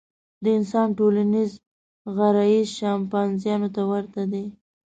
[0.43, 1.51] د انسان ټولنیز
[2.15, 4.45] غرایز شامپانزیانو ته ورته دي.